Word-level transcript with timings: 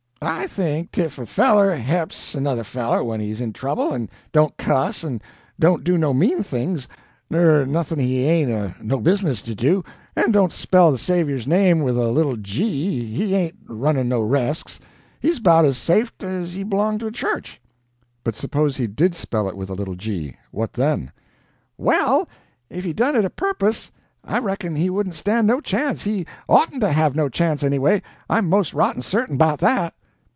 I 0.23 0.45
think 0.45 0.91
't 0.91 1.01
if 1.05 1.17
a 1.17 1.25
feller 1.25 1.75
he'ps 1.75 2.35
another 2.35 2.63
feller 2.63 3.03
when 3.03 3.19
he's 3.19 3.41
in 3.41 3.53
trouble, 3.53 3.91
and 3.91 4.07
don't 4.31 4.55
cuss, 4.55 5.03
and 5.03 5.19
don't 5.59 5.83
do 5.83 5.97
no 5.97 6.13
mean 6.13 6.43
things, 6.43 6.87
nur 7.31 7.65
noth'n' 7.65 7.97
he 7.97 8.25
ain' 8.25 8.75
no 8.79 8.99
business 8.99 9.41
to 9.41 9.55
do, 9.55 9.83
and 10.15 10.31
don't 10.31 10.53
spell 10.53 10.91
the 10.91 10.99
Saviour's 10.99 11.47
name 11.47 11.79
with 11.79 11.97
a 11.97 12.07
little 12.11 12.37
g, 12.37 13.03
he 13.11 13.33
ain't 13.33 13.55
runnin' 13.67 14.09
no 14.09 14.21
resks 14.21 14.79
he's 15.19 15.39
about 15.39 15.65
as 15.65 15.75
saift 15.79 16.23
as 16.23 16.53
he 16.53 16.63
b'longed 16.63 16.99
to 16.99 17.07
a 17.07 17.11
church." 17.11 17.59
"But 18.23 18.35
suppose 18.35 18.77
he 18.77 18.85
did 18.85 19.15
spell 19.15 19.49
it 19.49 19.57
with 19.57 19.71
a 19.71 19.75
little 19.75 19.95
g 19.95 20.37
what 20.51 20.73
then?" 20.73 21.11
"Well, 21.79 22.29
if 22.69 22.83
he 22.83 22.93
done 22.93 23.15
it 23.15 23.25
a 23.25 23.31
purpose, 23.31 23.91
I 24.23 24.37
reckon 24.37 24.75
he 24.75 24.91
wouldn't 24.91 25.15
stand 25.15 25.47
no 25.47 25.61
chance 25.61 26.03
he 26.03 26.27
OUGHTN'T 26.47 26.81
to 26.81 26.91
have 26.91 27.15
no 27.15 27.27
chance, 27.27 27.63
anyway, 27.63 28.03
I'm 28.29 28.47
most 28.47 28.75
rotten 28.75 29.01
certain 29.01 29.35
'bout 29.37 29.57
that." 29.61 29.95